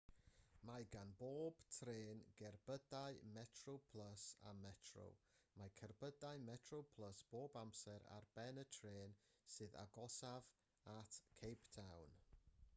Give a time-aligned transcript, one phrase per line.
[0.67, 5.05] mae gan bob trên gerbydau metroplus a metro
[5.59, 9.15] mae cerbydau metroplus bob amser ar ben y trên
[9.59, 10.51] sydd agosaf
[10.97, 12.19] at cape town